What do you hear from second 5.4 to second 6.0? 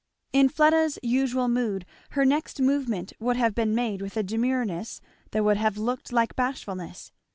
would have